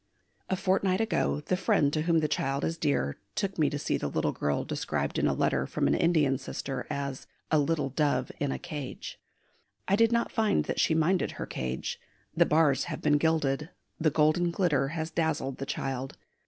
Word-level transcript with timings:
A 0.49 0.55
fortnight 0.55 0.99
ago 0.99 1.41
the 1.41 1.55
friend 1.55 1.93
to 1.93 2.01
whom 2.01 2.21
the 2.21 2.27
child 2.27 2.65
is 2.65 2.75
dear 2.75 3.19
took 3.35 3.59
me 3.59 3.69
to 3.69 3.77
see 3.77 3.97
the 3.97 4.07
little 4.09 4.31
girl 4.31 4.63
described 4.65 5.19
in 5.19 5.27
a 5.27 5.33
letter 5.35 5.67
from 5.67 5.85
an 5.85 5.93
Indian 5.93 6.39
sister 6.39 6.87
as 6.89 7.27
"a 7.51 7.59
little 7.59 7.89
dove 7.89 8.31
in 8.39 8.51
a 8.51 8.57
cage." 8.57 9.19
I 9.87 9.95
did 9.95 10.11
not 10.11 10.31
find 10.31 10.65
that 10.65 10.79
she 10.79 10.95
minded 10.95 11.33
her 11.33 11.45
cage. 11.45 11.99
The 12.35 12.47
bars 12.47 12.85
have 12.85 13.03
been 13.03 13.19
gilded, 13.19 13.69
the 13.99 14.09
golden 14.09 14.49
glitter 14.49 14.87
has 14.87 15.11
dazzled 15.11 15.57
the 15.59 15.67
child. 15.67 16.17